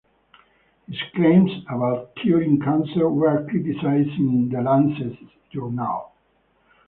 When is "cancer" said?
2.59-3.07